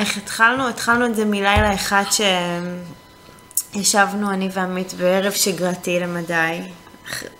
איך 0.00 0.16
התחלנו? 0.16 0.68
התחלנו 0.68 1.06
את 1.06 1.16
זה 1.16 1.24
מלילה 1.24 1.74
אחד 1.74 2.04
שישבנו 3.74 4.30
אני 4.30 4.48
ועמית 4.52 4.94
בערב 4.94 5.32
שגרתי 5.32 6.00
למדי, 6.00 6.60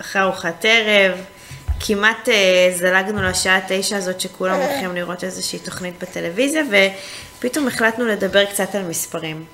אחרי 0.01 0.23
ארוחת 0.23 0.65
ערב, 0.65 1.19
כמעט 1.81 2.29
אה, 2.29 2.73
זלגנו 2.77 3.23
לשעה 3.23 3.61
תשע 3.69 3.97
הזאת 3.97 4.21
שכולם 4.21 4.61
הולכים 4.61 4.95
לראות 4.95 5.25
איזושהי 5.25 5.59
תוכנית 5.59 5.95
בטלוויזיה, 6.03 6.63
ופתאום 7.39 7.69
החלטנו 7.69 8.07
לדבר 8.07 8.45
קצת 8.45 8.75
על 8.75 8.89
מספרים. 8.89 9.45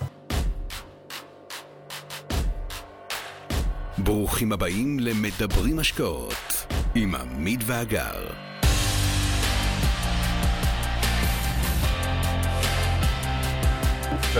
ברוכים 3.99 4.53
הבאים 4.53 5.01
למדברים 5.01 5.79
השקעות 5.79 6.67
עם 6.95 7.15
עמית 7.15 7.61
ואגר. 7.67 8.46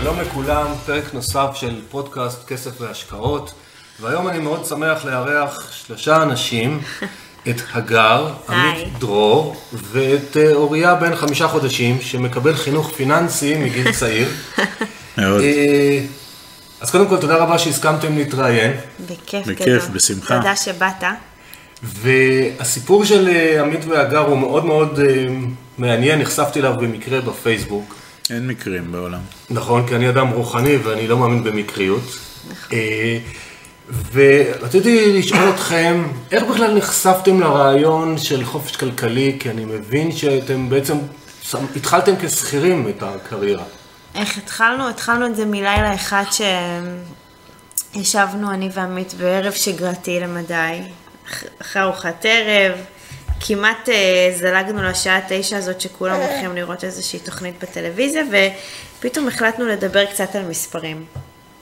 שלום 0.01 0.19
לכולם, 0.19 0.65
פרק 0.85 1.13
נוסף 1.13 1.49
של 1.53 1.81
פודקאסט 1.89 2.47
כסף 2.47 2.81
והשקעות 2.81 3.53
והיום 4.01 4.27
אני 4.27 4.39
מאוד 4.39 4.65
שמח 4.65 5.05
לארח 5.05 5.71
שלושה 5.71 6.23
אנשים 6.23 6.79
את 7.49 7.55
הגר, 7.73 8.33
עמית 8.49 8.99
דרור 8.99 9.55
ואת 9.73 10.37
אה, 10.37 10.53
אוריה 10.53 10.95
בן 10.95 11.15
חמישה 11.15 11.47
חודשים 11.47 12.01
שמקבל 12.01 12.55
חינוך 12.55 12.91
פיננסי 12.95 13.57
מגיל 13.57 13.91
צעיר. 13.99 14.29
מאוד. 15.17 15.41
אה, 15.41 15.99
אז 16.81 16.91
קודם 16.91 17.07
כל 17.07 17.17
תודה 17.17 17.35
רבה 17.35 17.59
שהסכמתם 17.59 18.17
להתראיין 18.17 18.73
בכיף 19.07 19.47
בכיף. 19.47 19.87
בשמחה. 19.87 20.37
תודה 20.37 20.55
שבאת. 20.55 21.03
והסיפור 21.83 23.05
של 23.05 23.27
אה, 23.27 23.61
עמית 23.61 23.85
והגר 23.85 24.19
הוא 24.27 24.37
מאוד 24.37 24.65
מאוד 24.65 24.99
מעניין, 25.77 26.19
נחשפתי 26.19 26.59
אליו 26.59 26.73
במקרה 26.77 27.21
בפייסבוק. 27.21 28.06
אין 28.29 28.47
מקרים 28.47 28.91
בעולם. 28.91 29.19
נכון, 29.49 29.87
כי 29.87 29.95
אני 29.95 30.09
אדם 30.09 30.27
רוחני 30.27 30.75
ואני 30.77 31.07
לא 31.07 31.17
מאמין 31.17 31.43
במקריות. 31.43 32.03
אה, 32.73 33.17
ורציתי 34.11 35.19
לשאול 35.19 35.49
אתכם, 35.49 36.07
איך 36.31 36.43
בכלל 36.43 36.77
נחשפתם 36.77 37.39
לרעיון 37.39 38.17
של 38.17 38.45
חופש 38.45 38.75
כלכלי? 38.75 39.37
כי 39.39 39.49
אני 39.49 39.65
מבין 39.65 40.11
שאתם 40.11 40.69
בעצם 40.69 40.97
התחלתם 41.75 42.11
כשכירים 42.21 42.87
את 42.87 43.03
הקריירה. 43.03 43.63
איך 44.15 44.37
התחלנו? 44.37 44.89
התחלנו 44.89 45.25
את 45.25 45.35
זה 45.35 45.45
מלילה 45.45 45.95
אחד 45.95 46.23
שישבנו 47.93 48.51
אני 48.51 48.69
ועמית 48.73 49.13
בערב 49.13 49.53
שגרתי 49.53 50.19
למדי, 50.19 50.81
אח- 51.29 51.43
אחרי 51.61 51.81
ארוחת 51.81 52.25
ערב, 52.29 52.77
כמעט 53.39 53.89
אה, 53.89 54.31
זלגנו 54.39 54.83
לשעה 54.83 55.19
תשע 55.29 55.57
הזאת 55.57 55.81
שכולם 55.81 56.15
הולכים 56.15 56.55
לראות 56.55 56.83
איזושהי 56.83 57.19
תוכנית 57.19 57.63
בטלוויזיה, 57.63 58.23
ופתאום 58.99 59.27
החלטנו 59.27 59.67
לדבר 59.67 60.05
קצת 60.05 60.35
על 60.35 60.45
מספרים. 60.45 61.05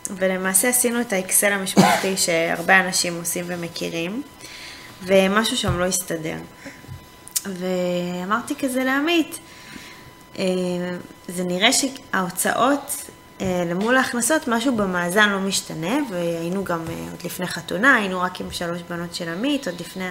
ולמעשה 0.09 0.69
עשינו 0.69 1.01
את 1.01 1.13
האקסל 1.13 1.51
המשפחתי 1.51 2.17
שהרבה 2.25 2.79
אנשים 2.79 3.17
עושים 3.19 3.45
ומכירים, 3.47 4.23
ומשהו 5.03 5.57
שם 5.57 5.79
לא 5.79 5.85
הסתדר. 5.85 6.37
ואמרתי 7.45 8.55
כזה 8.55 8.83
לעמית, 8.83 9.39
אה, 10.39 10.43
זה 11.27 11.43
נראה 11.43 11.69
שההוצאות 11.73 13.05
אה, 13.41 13.63
למול 13.69 13.97
ההכנסות, 13.97 14.47
משהו 14.47 14.75
במאזן 14.75 15.29
לא 15.29 15.39
משתנה, 15.39 15.97
והיינו 16.09 16.63
גם 16.63 16.81
אה, 16.89 16.93
עוד 17.11 17.23
לפני 17.23 17.47
חתונה, 17.47 17.95
היינו 17.95 18.21
רק 18.21 18.41
עם 18.41 18.51
שלוש 18.51 18.81
בנות 18.89 19.15
של 19.15 19.29
עמית, 19.29 19.67
עוד 19.67 19.79
לפני 19.79 20.09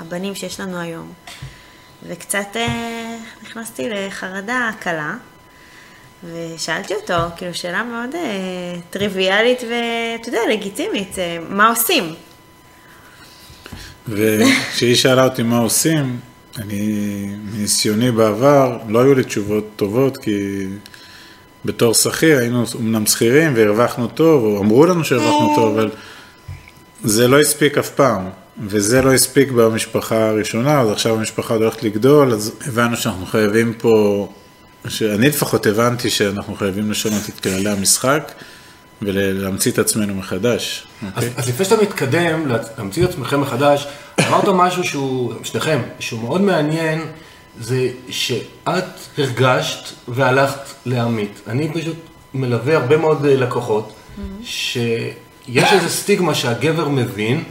הבנים 0.00 0.34
שיש 0.34 0.60
לנו 0.60 0.80
היום. 0.80 1.12
וקצת 2.08 2.56
אה, 2.56 3.16
נכנסתי 3.42 3.88
לחרדה 3.88 4.70
קלה, 4.80 5.14
ושאלתי 6.24 6.94
אותו, 6.94 7.14
כאילו, 7.36 7.54
שאלה 7.54 7.82
מאוד 7.82 8.14
אה, 8.14 8.80
טריוויאלית 8.90 9.58
ואתה 9.62 10.28
יודע, 10.28 10.40
לגיטימית, 10.50 11.18
אה, 11.18 11.38
מה 11.48 11.68
עושים? 11.68 12.14
וכשהיא 14.08 14.94
שאלה 14.94 15.24
אותי 15.24 15.42
מה 15.42 15.58
עושים, 15.58 16.20
אני, 16.58 17.26
מניסיוני 17.44 18.10
בעבר, 18.10 18.78
לא 18.88 19.02
היו 19.02 19.14
לי 19.14 19.24
תשובות 19.24 19.64
טובות, 19.76 20.18
כי 20.18 20.66
בתור 21.64 21.94
שכיר 21.94 22.38
היינו 22.38 22.64
אמנם 22.80 23.06
שכירים 23.06 23.52
והרווחנו 23.56 24.08
טוב, 24.08 24.44
או 24.44 24.60
אמרו 24.60 24.86
לנו 24.86 25.04
שהרווחנו 25.04 25.54
טוב, 25.56 25.78
אבל 25.78 25.90
זה 27.04 27.28
לא 27.28 27.40
הספיק 27.40 27.78
אף 27.78 27.90
פעם. 27.90 28.28
וזה 28.66 29.02
לא 29.02 29.14
הספיק 29.14 29.50
במשפחה 29.50 30.28
הראשונה, 30.28 30.80
אז 30.80 30.90
עכשיו 30.90 31.14
המשפחה 31.14 31.54
עוד 31.54 31.62
הולכת 31.62 31.82
לגדול, 31.82 32.32
אז 32.32 32.52
הבנו 32.66 32.96
שאנחנו 32.96 33.26
חייבים 33.26 33.74
פה, 33.78 34.28
שאני 34.88 35.28
לפחות 35.28 35.66
הבנתי 35.66 36.10
שאנחנו 36.10 36.54
חייבים 36.54 36.90
לשנות 36.90 37.22
את 37.28 37.40
כללי 37.40 37.70
המשחק 37.70 38.32
ולהמציא 39.02 39.72
את 39.72 39.78
עצמנו 39.78 40.14
מחדש. 40.14 40.86
אז, 41.02 41.08
אוקיי? 41.14 41.30
אז 41.36 41.48
לפני 41.48 41.64
שאתה 41.64 41.82
מתקדם, 41.82 42.46
להמציא 42.78 43.04
את 43.04 43.08
עצמכם 43.08 43.40
מחדש, 43.40 43.86
אמרת 44.28 44.48
משהו 44.48 44.84
שהוא, 44.84 45.32
שניכם, 45.42 45.82
שהוא 45.98 46.20
מאוד 46.20 46.40
מעניין, 46.40 47.00
זה 47.60 47.88
שאת 48.08 48.84
הרגשת 49.18 49.88
והלכת 50.08 50.60
לעמית. 50.86 51.40
אני 51.46 51.72
פשוט 51.72 51.96
מלווה 52.34 52.76
הרבה 52.76 52.96
מאוד 52.96 53.26
אה, 53.26 53.36
לקוחות, 53.36 53.92
שיש 54.44 55.72
איזו 55.72 55.88
סטיגמה 55.88 56.34
שהגבר 56.34 56.88
מבין. 56.88 57.44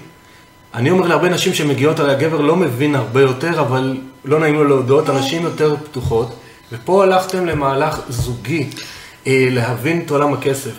אני 0.74 0.92
אומר 0.92 1.08
להרבה 1.08 1.30
נשים 1.30 1.54
שמגיעות 1.54 2.00
עליי, 2.00 2.16
הגבר 2.16 2.42
לא 2.42 2.56
מבין 2.56 2.96
הרבה 2.96 3.22
יותר, 3.22 3.60
אבל 3.62 3.98
לא 4.26 4.40
נעים 4.40 4.56
לו 4.56 4.64
להודות, 4.64 5.10
הנשים 5.10 5.44
יותר 5.44 5.76
פתוחות, 5.84 6.34
ופה 6.72 7.04
הלכתם 7.04 7.46
למהלך 7.46 8.00
זוגי, 8.10 8.70
אה, 9.28 9.48
להבין 9.52 10.02
את 10.06 10.12
עולם 10.12 10.34
הכסף. 10.34 10.72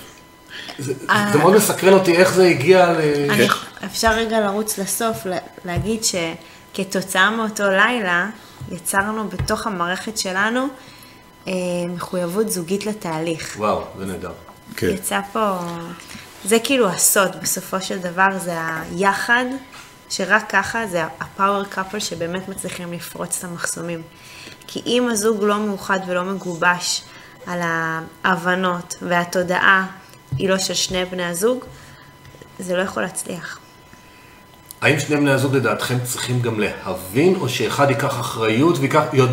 זה, 0.78 0.94
זה 1.32 1.38
מאוד 1.38 1.56
מסקרן 1.56 1.92
אותי 1.92 2.16
איך 2.16 2.32
זה 2.32 2.46
הגיע 2.46 2.92
ל... 2.92 2.96
אני, 3.30 3.46
אפשר 3.84 4.10
רגע 4.12 4.40
לרוץ 4.40 4.78
לסוף, 4.78 5.26
לה- 5.26 5.36
להגיד 5.64 6.00
שכתוצאה 6.04 7.30
מאותו 7.30 7.70
לילה, 7.70 8.26
יצרנו 8.72 9.28
בתוך 9.28 9.66
המערכת 9.66 10.18
שלנו 10.18 10.66
אה, 11.48 11.52
מחויבות 11.94 12.50
זוגית 12.50 12.86
לתהליך. 12.86 13.54
וואו, 13.58 13.82
זה 13.98 14.06
נהדר. 14.06 14.32
כן. 14.76 14.88
יצא 14.88 15.20
פה, 15.32 15.58
זה 16.44 16.58
כאילו 16.64 16.88
הסוד, 16.88 17.36
בסופו 17.42 17.80
של 17.80 17.98
דבר 17.98 18.38
זה 18.38 18.54
היחד, 18.80 19.44
שרק 20.10 20.44
ככה 20.48 20.86
זה 20.86 21.04
הפאוור 21.20 21.64
קאפל 21.64 21.98
שבאמת 21.98 22.48
מצליחים 22.48 22.92
לפרוץ 22.92 23.38
את 23.38 23.44
המחסומים. 23.44 24.02
כי 24.66 24.82
אם 24.86 25.08
הזוג 25.10 25.44
לא 25.44 25.58
מאוחד 25.58 26.00
ולא 26.06 26.24
מגובש 26.24 27.02
על 27.46 27.60
ההבנות 27.62 28.96
והתודעה 29.02 29.86
היא 30.36 30.48
לא 30.48 30.58
של 30.58 30.74
שני 30.74 31.04
בני 31.04 31.24
הזוג, 31.24 31.64
זה 32.58 32.76
לא 32.76 32.82
יכול 32.82 33.02
להצליח. 33.02 33.58
האם 34.80 35.00
שני 35.00 35.16
בני 35.16 35.30
הזוג 35.30 35.56
לדעתכם 35.56 35.96
צריכים 36.04 36.40
גם 36.40 36.60
להבין, 36.60 37.34
או 37.34 37.48
שאחד 37.48 37.90
ייקח 37.90 38.20
אחריות 38.20 38.78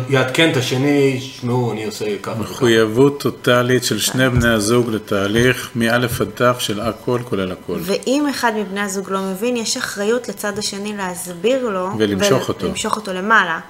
ויעדכן 0.08 0.50
את 0.52 0.56
השני, 0.56 1.20
שמעו, 1.20 1.72
אני 1.72 1.84
עושה 1.84 2.04
ככה 2.22 2.30
וככה. 2.32 2.52
מחויבות 2.52 3.20
טוטאלית 3.20 3.84
של 3.84 3.98
שני 3.98 4.30
בני 4.30 4.48
הזוג 4.48 4.90
לתהליך 4.90 5.70
מאלף 5.74 6.20
עד 6.20 6.28
תף 6.34 6.56
של 6.58 6.80
הכל 6.80 7.20
כולל 7.24 7.52
הכל. 7.52 7.78
ואם 7.80 8.26
אחד 8.30 8.52
מבני 8.56 8.80
הזוג 8.80 9.10
לא 9.10 9.20
מבין, 9.20 9.56
יש 9.56 9.76
אחריות 9.76 10.28
לצד 10.28 10.58
השני 10.58 10.96
להסביר 10.96 11.68
לו. 11.68 11.88
ולמשוך 11.98 12.48
אותו. 12.48 12.66
ולמשוך 12.66 12.96
אותו 12.96 13.12
למעלה. 13.12 13.60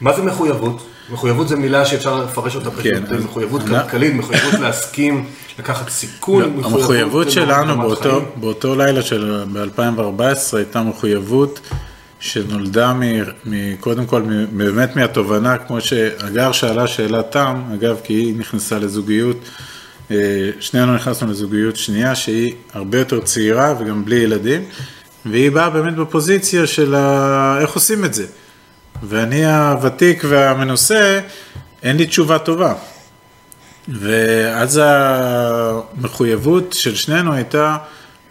מה 0.00 0.16
זה 0.16 0.22
מחויבות? 0.22 0.86
מחויבות 1.12 1.48
זה 1.48 1.56
מילה 1.56 1.84
שאפשר 1.86 2.24
לפרש 2.24 2.56
אותה 2.56 2.70
פשוט, 2.70 2.82
כן, 2.82 3.02
אז- 3.16 3.24
מחויבות 3.24 3.60
אני- 3.62 3.70
כלכלית, 3.82 4.14
מחויבות 4.14 4.60
להסכים, 4.60 5.24
לקחת 5.58 5.88
סיכון, 5.90 6.42
לא, 6.42 6.48
מחויבות 6.48 6.80
המחויבות 6.80 7.30
שלנו 7.30 7.76
באותו, 7.80 8.02
חיים. 8.10 8.24
באותו 8.36 8.74
לילה 8.76 9.02
של 9.02 9.44
ב-2014 9.52 10.22
הייתה 10.56 10.82
מחויבות 10.82 11.60
שנולדה 12.20 12.92
מ, 12.92 13.02
מ, 13.46 13.76
קודם 13.80 14.06
כל 14.06 14.22
מ, 14.22 14.58
באמת 14.58 14.96
מהתובנה, 14.96 15.58
כמו 15.58 15.80
שהגר 15.80 16.52
שאלה 16.52 16.86
שאלת 16.86 17.30
תם, 17.32 17.62
אגב, 17.74 17.96
כי 18.04 18.12
היא 18.14 18.34
נכנסה 18.38 18.78
לזוגיות, 18.78 19.36
אה, 20.10 20.16
שנינו 20.60 20.94
נכנסנו 20.94 21.30
לזוגיות 21.30 21.76
שנייה 21.76 22.14
שהיא 22.14 22.54
הרבה 22.74 22.98
יותר 22.98 23.20
צעירה 23.20 23.74
וגם 23.80 24.04
בלי 24.04 24.16
ילדים, 24.16 24.62
והיא 25.26 25.50
באה 25.50 25.70
באמת 25.70 25.94
בפוזיציה 25.96 26.66
של 26.66 26.94
ה, 26.94 27.58
איך 27.60 27.70
עושים 27.70 28.04
את 28.04 28.14
זה. 28.14 28.26
ואני 29.02 29.46
הוותיק 29.46 30.24
והמנוסה, 30.28 31.20
אין 31.82 31.96
לי 31.96 32.06
תשובה 32.06 32.38
טובה. 32.38 32.74
ואז 33.88 34.80
המחויבות 34.84 36.72
של 36.72 36.94
שנינו 36.94 37.32
הייתה 37.32 37.76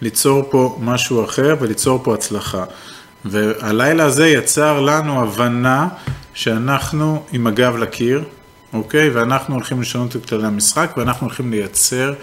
ליצור 0.01 0.43
פה 0.49 0.77
משהו 0.81 1.25
אחר 1.25 1.55
וליצור 1.59 1.99
פה 2.03 2.13
הצלחה. 2.13 2.63
והלילה 3.25 4.03
הזה 4.03 4.27
יצר 4.27 4.79
לנו 4.79 5.23
הבנה 5.23 5.87
שאנחנו 6.33 7.23
עם 7.31 7.47
הגב 7.47 7.77
לקיר, 7.77 8.23
אוקיי? 8.73 9.09
ואנחנו 9.09 9.55
הולכים 9.55 9.81
לשנות 9.81 10.15
את 10.15 10.25
כללי 10.25 10.47
המשחק 10.47 10.93
ואנחנו 10.97 11.27
הולכים 11.27 11.51
לייצר 11.51 12.13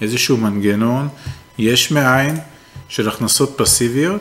איזשהו 0.00 0.36
מנגנון 0.36 1.08
יש 1.58 1.90
מאין 1.90 2.38
של 2.88 3.08
הכנסות 3.08 3.54
פסיביות 3.56 4.20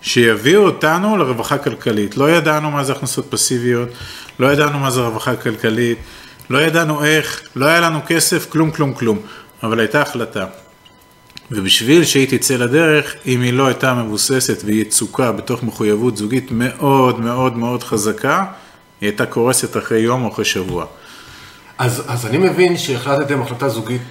שיביאו 0.00 0.62
אותנו 0.62 1.16
לרווחה 1.16 1.58
כלכלית. 1.58 2.16
לא 2.16 2.30
ידענו 2.30 2.70
מה 2.70 2.84
זה 2.84 2.92
הכנסות 2.92 3.26
פסיביות, 3.30 3.88
לא 4.38 4.52
ידענו 4.52 4.78
מה 4.78 4.90
זה 4.90 5.00
רווחה 5.00 5.36
כלכלית, 5.36 5.98
לא 6.50 6.58
ידענו 6.58 7.04
איך, 7.04 7.42
לא 7.56 7.66
היה 7.66 7.80
לנו 7.80 8.00
כסף, 8.06 8.50
כלום, 8.50 8.70
כלום, 8.70 8.94
כלום. 8.94 9.18
אבל 9.62 9.80
הייתה 9.80 10.02
החלטה. 10.02 10.46
ובשביל 11.50 12.04
שהיא 12.04 12.38
תצא 12.38 12.56
לדרך, 12.56 13.14
אם 13.26 13.40
היא 13.40 13.52
לא 13.52 13.66
הייתה 13.66 13.94
מבוססת 13.94 14.62
ויצוקה 14.64 15.32
בתוך 15.32 15.62
מחויבות 15.62 16.16
זוגית 16.16 16.48
מאוד 16.50 17.20
מאוד 17.20 17.56
מאוד 17.56 17.82
חזקה, 17.82 18.44
היא 19.00 19.08
הייתה 19.08 19.26
קורסת 19.26 19.76
אחרי 19.76 19.98
יום 19.98 20.24
או 20.24 20.32
אחרי 20.32 20.44
שבוע. 20.44 20.86
אז, 21.78 22.02
אז 22.06 22.26
אני 22.26 22.38
מבין 22.38 22.76
שהחלטתם 22.76 23.42
החלטה 23.42 23.68
זוגית 23.68 24.02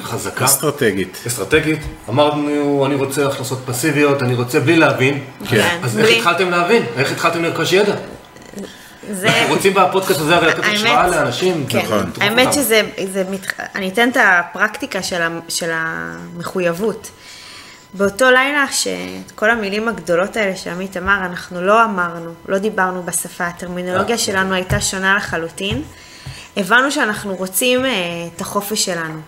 חזקה, 0.00 0.44
אסטרטגית. 0.44 1.22
אסטרטגית. 1.26 1.78
אמרנו, 2.08 2.86
אני 2.86 2.94
רוצה 2.94 3.26
הכנסות 3.26 3.58
פסיביות, 3.66 4.22
אני 4.22 4.34
רוצה 4.34 4.60
בלי 4.60 4.76
להבין. 4.76 5.24
כן. 5.48 5.78
אז. 5.82 5.98
איך 5.98 6.08
התחלתם 6.16 6.50
להבין? 6.50 6.82
איך 6.96 7.12
התחלתם 7.12 7.42
לרכוש 7.42 7.72
ידע? 7.72 7.94
זה... 9.10 9.28
אנחנו 9.28 9.54
רוצים 9.54 9.74
בפודקאסט 9.74 10.20
הזה 10.20 10.36
הרי 10.36 10.46
לתת 10.46 10.64
השראה 10.64 11.08
לאנשים. 11.08 11.66
כן, 11.68 11.86
האמת. 12.20 12.52
שזה, 12.52 12.82
זה 13.12 13.24
מת... 13.30 13.46
אני 13.74 13.88
אתן 13.88 14.08
את 14.08 14.16
הפרקטיקה 14.20 15.02
של, 15.48 15.70
המחויבות. 15.72 17.10
באותו 17.94 18.30
לילה 18.30 18.66
שאת 18.72 19.30
כל 19.34 19.50
המילים 19.50 19.88
הגדולות 19.88 20.36
האלה 20.36 20.56
שעמית 20.56 20.96
אמר, 20.96 21.18
אנחנו 21.26 21.62
לא 21.62 21.84
אמרנו, 21.84 22.34
לא 22.48 22.58
דיברנו 22.58 23.02
בשפה, 23.02 23.46
הטרמינולוגיה 23.46 24.14
אה, 24.14 24.18
שלנו 24.18 24.54
הייתה 24.54 24.80
שונה 24.80 25.16
לחלוטין. 25.16 25.82
הבנו 26.56 26.90
שאנחנו 26.90 27.34
רוצים 27.34 27.84
אה, 27.84 27.90
את 28.36 28.40
החופש 28.40 28.84
שלנו. 28.84 29.20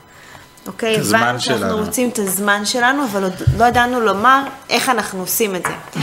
אוקיי? 0.66 0.94
את 0.96 1.00
הבנו 1.00 1.40
שאנחנו 1.40 1.66
שלנו. 1.66 1.84
רוצים 1.84 2.08
את 2.08 2.18
הזמן 2.18 2.64
שלנו, 2.64 3.04
אבל 3.04 3.22
עוד 3.22 3.34
לא 3.58 3.64
ידענו 3.64 4.00
לומר 4.00 4.42
איך 4.70 4.88
אנחנו 4.88 5.20
עושים 5.20 5.56
את 5.56 5.62
זה. 5.66 6.00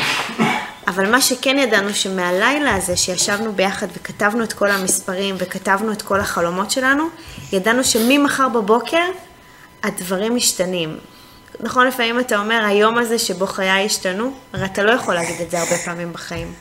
אבל 0.88 1.12
מה 1.12 1.22
שכן 1.22 1.58
ידענו 1.58 1.94
שמהלילה 1.94 2.76
הזה 2.76 2.98
שישבנו 2.98 3.54
ביחד 3.54 3.88
וכתבנו 3.94 4.44
את 4.44 4.54
כל 4.54 4.72
המספרים 4.72 5.36
וכתבנו 5.38 5.92
את 5.92 6.02
כל 6.02 6.20
החלומות 6.20 6.72
שלנו, 6.72 7.04
ידענו 7.54 7.84
שממחר 7.84 8.50
בבוקר 8.50 9.06
הדברים 9.84 10.36
משתנים. 10.36 10.98
נכון, 11.60 11.88
לפעמים 11.88 12.20
אתה 12.20 12.40
אומר, 12.40 12.66
היום 12.66 12.98
הזה 12.98 13.20
שבו 13.20 13.48
חיי 13.48 13.86
השתנו, 13.86 14.34
הרי 14.54 14.66
אתה 14.66 14.84
לא 14.84 14.92
יכול 14.92 15.14
להגיד 15.14 15.42
את 15.42 15.52
זה 15.52 15.60
הרבה 15.60 15.76
פעמים 15.86 16.14
בחיים. 16.14 16.54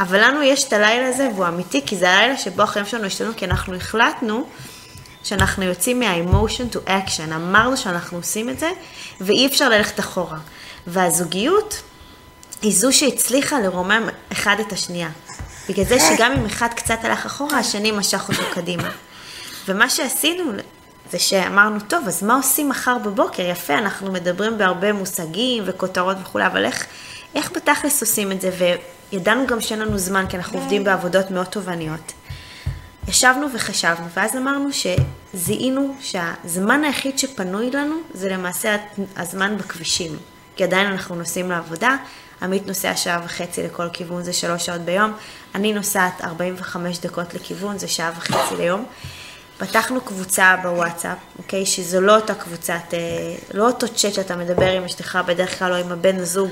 אבל 0.00 0.24
לנו 0.24 0.42
יש 0.42 0.64
את 0.64 0.72
הלילה 0.72 1.08
הזה, 1.08 1.28
והוא 1.34 1.46
אמיתי, 1.46 1.82
כי 1.86 1.96
זה 1.96 2.10
הלילה 2.10 2.36
שבו 2.36 2.62
החיים 2.62 2.86
שלנו 2.86 3.04
השתנו, 3.04 3.30
כי 3.36 3.44
אנחנו 3.44 3.74
החלטנו 3.74 4.46
שאנחנו 5.24 5.64
יוצאים 5.64 6.00
מה-emotion 6.00 6.74
to 6.74 6.88
action. 6.88 7.34
אמרנו 7.34 7.76
שאנחנו 7.76 8.18
עושים 8.18 8.48
את 8.48 8.58
זה, 8.58 8.70
ואי 9.20 9.46
אפשר 9.46 9.68
ללכת 9.68 10.00
אחורה. 10.00 10.38
והזוגיות 10.86 11.82
היא 12.62 12.72
זו 12.72 12.92
שהצליחה 12.92 13.60
לרומם 13.60 14.08
אחד 14.32 14.56
את 14.60 14.72
השנייה. 14.72 15.08
בגלל 15.68 15.84
זה 15.84 15.96
שגם 16.00 16.32
אם 16.32 16.46
אחד 16.46 16.68
קצת 16.76 16.98
הלך 17.02 17.26
אחורה, 17.26 17.58
השני 17.58 17.90
משך 17.90 18.28
אותו 18.28 18.42
קדימה. 18.54 18.90
ומה 19.68 19.90
שעשינו 19.90 20.52
זה 21.10 21.18
שאמרנו, 21.18 21.80
טוב, 21.80 22.08
אז 22.08 22.22
מה 22.22 22.36
עושים 22.36 22.68
מחר 22.68 22.98
בבוקר? 22.98 23.42
יפה, 23.42 23.74
אנחנו 23.78 24.12
מדברים 24.12 24.58
בהרבה 24.58 24.92
מושגים 24.92 25.62
וכותרות 25.66 26.16
וכולי, 26.22 26.46
אבל 26.46 26.64
איך, 26.64 26.86
איך 27.34 27.52
בתכלס 27.52 28.02
עושים 28.02 28.32
את 28.32 28.40
זה? 28.40 28.50
וידענו 29.12 29.46
גם 29.46 29.60
שאין 29.60 29.80
לנו 29.80 29.98
זמן, 29.98 30.24
כי 30.28 30.36
אנחנו 30.36 30.58
עובדים 30.58 30.84
בעבודות 30.84 31.30
מאוד 31.30 31.46
תובעניות. 31.46 32.12
ישבנו 33.08 33.46
וחשבנו, 33.54 34.06
ואז 34.16 34.36
אמרנו 34.36 34.68
שזיהינו 34.72 35.94
שהזמן 36.00 36.84
היחיד 36.84 37.18
שפנוי 37.18 37.70
לנו 37.70 37.94
זה 38.14 38.28
למעשה 38.28 38.76
הזמן 39.16 39.56
בכבישים. 39.56 40.16
כי 40.56 40.64
עדיין 40.64 40.86
אנחנו 40.86 41.14
נוסעים 41.14 41.50
לעבודה, 41.50 41.96
עמית 42.42 42.66
נוסע 42.66 42.96
שעה 42.96 43.20
וחצי 43.24 43.62
לכל 43.62 43.88
כיוון, 43.92 44.22
זה 44.22 44.32
שלוש 44.32 44.66
שעות 44.66 44.80
ביום, 44.80 45.12
אני 45.54 45.72
נוסעת 45.72 46.24
45 46.24 46.98
דקות 46.98 47.34
לכיוון, 47.34 47.78
זה 47.78 47.88
שעה 47.88 48.12
וחצי 48.16 48.56
ליום. 48.56 48.84
פתחנו 49.58 50.00
קבוצה 50.00 50.56
בוואטסאפ, 50.62 51.18
אוקיי, 51.38 51.66
שזו 51.66 52.00
לא 52.00 52.16
אותה 52.16 52.34
קבוצת, 52.34 52.94
אה, 52.94 52.98
לא 53.54 53.66
אותו 53.66 53.88
צ'אט 53.88 54.14
שאתה 54.14 54.36
מדבר 54.36 54.70
עם 54.70 54.84
אשתך 54.84 55.18
בדרך 55.26 55.58
כלל 55.58 55.72
או 55.72 55.76
עם 55.76 55.92
הבן 55.92 56.16
הזוג 56.16 56.50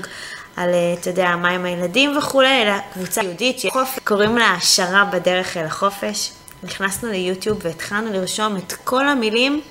על, 0.55 0.69
אה, 0.73 0.93
אתה 0.99 1.09
יודע, 1.09 1.35
מה 1.35 1.49
עם 1.49 1.65
הילדים 1.65 2.17
וכולי, 2.17 2.61
אלא 2.61 2.73
קבוצה 2.93 3.23
יהודית 3.23 3.59
שקוראים 3.59 4.37
לה 4.37 4.45
העשרה 4.45 5.05
בדרך 5.05 5.57
אל 5.57 5.65
החופש. 5.65 6.31
נכנסנו 6.63 7.09
ליוטיוב 7.09 7.59
והתחלנו 7.61 8.13
לרשום 8.13 8.57
את 8.57 8.73
כל 8.73 9.07
המילים 9.07 9.61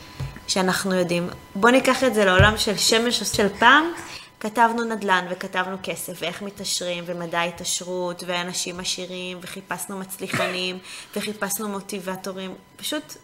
שאנחנו 0.49 0.94
יודעים. 0.94 1.29
בואו 1.55 1.73
ניקח 1.73 2.05
את 2.05 2.14
זה 2.14 2.25
לעולם 2.25 2.56
של 2.56 2.76
שמש 2.76 3.23
של 3.23 3.49
פעם. 3.58 3.84
כתבנו 4.40 4.84
נדל"ן 4.84 5.26
וכתבנו 5.31 5.76
כסף 5.82 6.12
ואיך 6.19 6.43
מתעשרים 6.43 7.05
ומדע 7.06 7.43
התעשרות 7.43 8.23
ואנשים 8.26 8.81
עשירים 8.81 9.38
וחיפשנו 9.43 9.99
מצליחנים 9.99 10.78
וחיפשנו 11.17 11.69
מוטיבטורים. 11.69 12.55
פשוט 12.76 13.17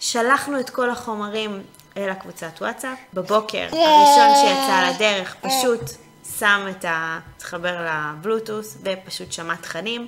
שלחנו 0.00 0.60
את 0.60 0.70
כל 0.70 0.90
החומרים 0.90 1.62
אל 1.96 2.10
הקבוצת 2.10 2.52
וואטסאפ. 2.60 2.98
בבוקר 3.14 3.66
הראשון 3.72 4.34
שיצא 4.34 4.90
לדרך 4.94 5.36
פשוט 5.40 5.80
שם 6.38 6.66
את 6.70 6.84
ה... 6.84 7.18
התחבר 7.36 7.86
לבלוטוס 7.86 8.78
ופשוט 8.82 9.32
שמע 9.32 9.56
תכנים. 9.56 10.06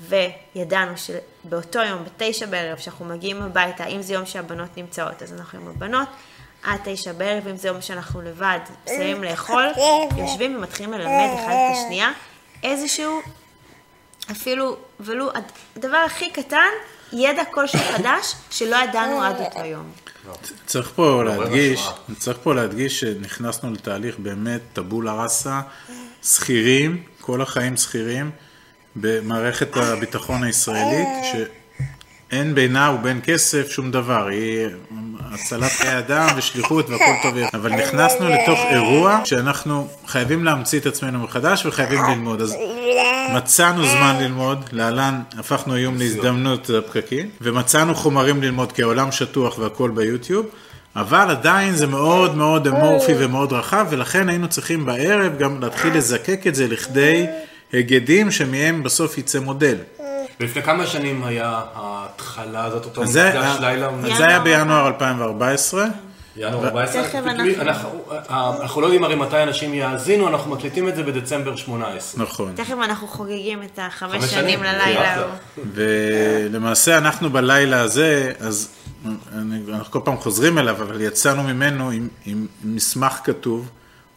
וידענו 0.00 0.92
שבאותו 0.96 1.78
יום, 1.78 2.04
בתשע 2.04 2.46
בערב, 2.46 2.78
שאנחנו 2.78 3.04
מגיעים 3.04 3.42
הביתה, 3.42 3.86
אם 3.86 4.02
זה 4.02 4.14
יום 4.14 4.26
שהבנות 4.26 4.76
נמצאות, 4.76 5.22
אז 5.22 5.32
אנחנו 5.32 5.60
עם 5.60 5.68
הבנות, 5.68 6.08
עד 6.62 6.80
תשע 6.84 7.12
בערב, 7.12 7.48
אם 7.48 7.56
זה 7.56 7.68
יום 7.68 7.80
שאנחנו 7.80 8.22
לבד, 8.22 8.58
מסיימים 8.84 9.24
לאכול, 9.24 9.66
יושבים 10.16 10.56
ומתחילים 10.56 10.92
ללמד 10.92 11.30
אחד 11.34 11.52
את 11.52 11.76
השנייה, 11.76 12.12
איזשהו, 12.62 13.20
אפילו, 14.30 14.76
ולו 15.00 15.30
הדבר 15.76 15.96
הכי 15.96 16.30
קטן, 16.30 16.70
ידע 17.12 17.44
כלשהו 17.44 17.78
חדש, 17.78 18.34
שלא 18.50 18.76
ידענו 18.76 19.22
עד 19.22 19.40
אותו 19.40 19.64
יום. 19.64 19.92
צריך 20.66 20.92
פה 20.94 21.24
להדגיש, 21.24 21.80
השראה. 21.80 21.94
צריך 22.18 22.38
פה 22.42 22.54
להדגיש 22.54 23.00
שנכנסנו 23.00 23.72
לתהליך 23.72 24.18
באמת 24.18 24.60
טבולה 24.72 25.22
ראסה, 25.22 25.60
שכירים, 26.22 27.02
כל 27.20 27.42
החיים 27.42 27.76
שכירים, 27.76 28.30
במערכת 28.96 29.76
הביטחון 29.76 30.44
הישראלית, 30.44 31.08
שאין 31.32 32.54
בינה 32.54 32.90
ובין 32.90 33.20
כסף 33.24 33.70
שום 33.70 33.90
דבר, 33.90 34.26
היא 34.26 34.66
הצלת 35.32 35.72
חיי 35.72 35.98
אדם 35.98 36.28
ושליחות 36.36 36.88
והכל 36.90 37.12
טוב. 37.22 37.34
אבל 37.54 37.72
נכנסנו 37.72 38.28
לתוך 38.28 38.58
אירוע 38.70 39.20
שאנחנו 39.24 39.88
חייבים 40.06 40.44
להמציא 40.44 40.80
את 40.80 40.86
עצמנו 40.86 41.18
מחדש 41.18 41.66
וחייבים 41.66 42.00
ללמוד, 42.10 42.40
אז 42.40 42.56
מצאנו 43.34 43.86
זמן 43.86 44.16
ללמוד, 44.20 44.64
להלן 44.72 45.20
הפכנו 45.38 45.76
איום 45.76 45.98
להזדמנות 45.98 46.68
לפקקים, 46.68 47.30
ומצאנו 47.40 47.94
חומרים 47.94 48.42
ללמוד 48.42 48.72
כי 48.72 48.82
העולם 48.82 49.12
שטוח 49.12 49.58
והכל 49.58 49.90
ביוטיוב, 49.90 50.46
אבל 50.96 51.30
עדיין 51.30 51.74
זה 51.74 51.86
מאוד 51.86 52.36
מאוד 52.36 52.68
אמורפי 52.68 53.12
ומאוד 53.18 53.52
רחב, 53.52 53.86
ולכן 53.90 54.28
היינו 54.28 54.48
צריכים 54.48 54.86
בערב 54.86 55.38
גם 55.38 55.60
להתחיל 55.60 55.96
לזקק 55.96 56.46
את 56.46 56.54
זה 56.54 56.68
לכדי 56.68 57.26
היגדים 57.72 58.30
שמהם 58.30 58.82
בסוף 58.82 59.18
יצא 59.18 59.40
מודל. 59.40 59.76
ולפני 60.40 60.62
כמה 60.62 60.86
שנים 60.86 61.24
היה 61.24 61.60
ההתחלה 61.74 62.64
הזאת, 62.64 62.84
אותו 62.84 63.02
מפגש 63.02 63.60
לילה? 63.60 63.88
זה 64.16 64.26
היה 64.26 64.40
בינואר 64.40 64.86
2014, 64.86 65.86
ינואר 66.36 66.64
14? 66.66 67.02
תכף 67.02 67.18
בדיוק, 67.40 67.58
אנחנו- 67.58 68.02
אנחנו 68.28 68.62
אנחנו 68.62 68.80
לא 68.80 68.86
יודעים 68.86 69.04
הרי 69.04 69.14
מתי 69.14 69.42
אנשים 69.42 69.74
יאזינו, 69.74 70.28
אנחנו 70.28 70.50
מקליטים 70.50 70.88
את 70.88 70.96
זה 70.96 71.02
בדצמבר 71.02 71.56
18. 71.56 72.22
נכון. 72.24 72.52
תכף 72.56 72.74
אנחנו 72.84 73.08
חוגגים 73.08 73.62
את 73.62 73.78
החמש 73.82 74.12
חמש 74.12 74.24
שנים 74.30 74.44
שנים, 74.44 74.62
ללילה. 74.62 75.14
ההוא. 75.14 75.30
ולמעשה 75.74 76.98
אנחנו 76.98 77.30
בלילה 77.30 77.80
הזה, 77.80 78.32
אז 78.40 78.68
אנחנו 79.68 79.90
כל 79.90 80.00
פעם 80.04 80.16
חוזרים 80.16 80.58
אליו, 80.58 80.74
אבל 80.82 81.00
יצאנו 81.00 81.42
ממנו 81.42 81.90
עם 82.26 82.46
מסמך 82.64 83.20
כתוב, 83.24 83.68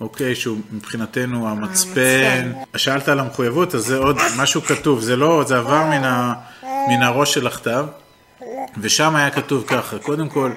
אוקיי, 0.03 0.35
שהוא 0.35 0.57
מבחינתנו 0.71 1.49
המצפן. 1.49 2.51
שאלת 2.75 3.07
על 3.07 3.19
המחויבות, 3.19 3.75
אז 3.75 3.85
זה 3.85 3.97
עוד 3.97 4.17
משהו 4.37 4.61
כתוב, 4.61 5.01
זה 5.01 5.15
לא, 5.15 5.43
זה 5.47 5.57
עבר 5.57 5.85
מן, 5.85 6.03
ה, 6.03 6.33
מן 6.63 7.03
הראש 7.03 7.33
של 7.33 7.47
הכתב, 7.47 7.85
ושם 8.77 9.15
היה 9.15 9.29
כתוב 9.29 9.63
ככה, 9.67 9.99
קודם 9.99 10.29
כל, 10.29 10.51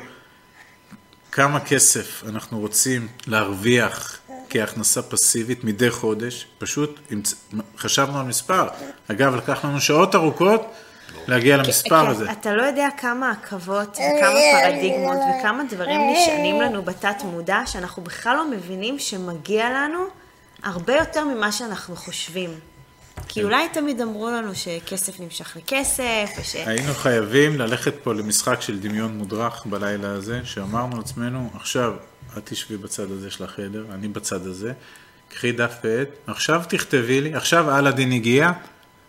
כמה 1.32 1.60
כסף 1.60 2.22
אנחנו 2.28 2.58
רוצים 2.58 3.08
להרוויח 3.26 4.18
כהכנסה 4.50 5.02
פסיבית 5.02 5.64
מדי 5.64 5.90
חודש, 5.90 6.46
פשוט 6.58 7.00
חשבנו 7.78 8.20
על 8.20 8.26
מספר. 8.26 8.68
אגב, 9.10 9.36
לקח 9.36 9.64
לנו 9.64 9.80
שעות 9.80 10.14
ארוכות 10.14 10.72
להגיע 11.28 11.56
למספר 11.56 12.04
כן, 12.04 12.10
הזה. 12.10 12.32
אתה 12.32 12.54
לא 12.54 12.62
יודע 12.62 12.88
כמה 12.98 13.30
עכבות 13.30 13.90
וכמה 13.90 14.38
פרדיגמות 14.62 15.18
וכמה 15.38 15.62
דברים 15.70 16.00
נשענים 16.12 16.60
לנו 16.60 16.82
בתת 16.82 17.16
מודע, 17.24 17.60
שאנחנו 17.66 18.02
בכלל 18.02 18.36
לא 18.36 18.50
מבינים 18.50 18.98
שמגיע 18.98 19.70
לנו 19.70 19.98
הרבה 20.62 20.96
יותר 20.96 21.24
ממה 21.24 21.52
שאנחנו 21.52 21.96
חושבים. 21.96 22.50
כי 23.28 23.40
כן. 23.40 23.46
אולי 23.46 23.68
תמיד 23.68 24.00
אמרו 24.00 24.30
לנו 24.30 24.54
שכסף 24.54 25.20
נמשך 25.20 25.56
לכסף, 25.56 26.30
וש... 26.40 26.56
היינו 26.56 26.94
חייבים 26.94 27.58
ללכת 27.58 27.94
פה 28.02 28.14
למשחק 28.14 28.60
של 28.60 28.80
דמיון 28.80 29.18
מודרך 29.18 29.66
בלילה 29.66 30.08
הזה, 30.10 30.40
שאמרנו 30.44 30.96
לעצמנו, 30.96 31.50
עכשיו 31.54 31.92
את 32.38 32.42
תשבי 32.44 32.76
בצד 32.76 33.10
הזה 33.10 33.30
של 33.30 33.44
החדר, 33.44 33.84
אני 33.94 34.08
בצד 34.08 34.46
הזה, 34.46 34.72
קחי 35.28 35.52
דף 35.52 35.74
ועט, 35.84 36.08
עכשיו 36.26 36.62
תכתבי 36.68 37.20
לי, 37.20 37.34
עכשיו 37.34 37.78
אלאדין 37.78 38.12
הגיע, 38.12 38.50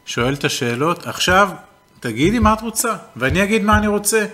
שואל 0.06 0.34
את 0.34 0.44
השאלות, 0.44 1.08
עכשיו 1.08 1.50
תגידי 2.00 2.40
מה 2.40 2.54
את 2.54 2.62
רוצה, 2.62 2.94
ואני 3.16 3.44
אגיד 3.44 3.64
מה 3.64 3.78
אני 3.78 3.88
רוצה. 3.88 4.26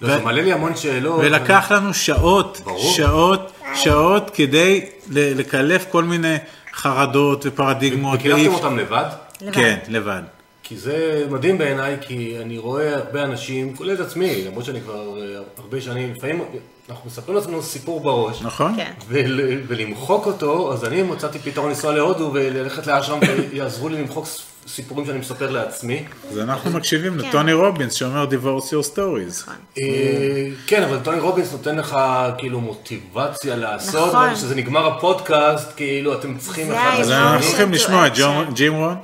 לא, 0.00 0.08
זה 0.08 0.24
מעלה 0.24 0.42
לי 0.42 0.52
המון 0.52 0.76
שאלות. 0.76 1.20
ולקח 1.24 1.72
לנו 1.72 1.94
שעות, 1.94 2.60
ברור. 2.64 2.92
שעות, 2.92 3.52
שעות 3.74 4.30
כדי 4.34 4.84
לקלף 5.10 5.86
כל 5.90 6.04
מיני 6.04 6.36
חרדות 6.74 7.42
ופרדיגמות. 7.46 8.18
וקילפתם 8.18 8.40
ואי- 8.40 8.48
אותם 8.48 8.78
לבד? 8.78 9.04
לבד. 9.40 9.52
כן, 9.54 9.78
לבד. 9.88 10.22
כי 10.62 10.76
זה 10.76 11.26
מדהים 11.30 11.58
בעיניי, 11.58 11.96
כי 12.00 12.36
אני 12.42 12.58
רואה 12.58 12.96
הרבה 12.96 13.22
אנשים, 13.22 13.76
כולל 13.76 13.94
את 13.94 14.00
עצמי, 14.00 14.44
למרות 14.46 14.64
שאני 14.64 14.80
כבר 14.80 15.20
אה, 15.20 15.24
הרבה 15.58 15.80
שנים, 15.80 16.12
לפעמים 16.16 16.42
אנחנו 16.90 17.06
מספרים 17.10 17.36
לעצמנו 17.38 17.62
סיפור 17.62 18.00
בראש, 18.00 18.42
נכון? 18.42 18.76
כן. 18.76 18.92
ול, 19.08 19.40
ולמחוק 19.68 20.26
אותו, 20.26 20.72
אז 20.72 20.84
אני 20.84 21.02
מצאתי 21.02 21.38
פתרון 21.38 21.68
לנסוע 21.68 21.92
להודו 21.94 22.30
וללכת 22.34 22.86
לאשרם 22.86 23.18
ויעזרו 23.50 23.88
לי 23.88 24.02
למחוק 24.02 24.26
סיפורים 24.66 25.06
שאני 25.06 25.18
מספר 25.18 25.50
לעצמי. 25.50 26.04
אז 26.30 26.38
אנחנו 26.38 26.70
מקשיבים 26.70 27.20
כן. 27.20 27.28
לטוני 27.28 27.52
רובינס 27.52 27.92
שאומר 27.92 28.26
divorce 28.30 28.70
your 28.70 28.94
stories. 28.94 29.50
אה, 29.78 30.48
כן, 30.66 30.82
אבל 30.82 30.98
טוני 31.04 31.20
רובינס 31.20 31.52
נותן 31.52 31.76
לך 31.76 31.98
כאילו 32.38 32.60
מוטיבציה 32.60 33.56
לעשות, 33.56 34.08
נכון. 34.08 34.28
וכשזה 34.32 34.54
נגמר 34.54 34.86
הפודקאסט, 34.86 35.72
כאילו 35.76 36.14
אתם 36.14 36.38
צריכים 36.38 36.66
זה 36.66 36.78
אחד 36.78 37.00
אז. 37.00 37.10
אנחנו 37.10 37.46
צריכים 37.46 37.72
לשמוע 37.72 38.06
את 38.06 38.12
ג'ים 38.54 38.72
רון. 38.72 38.96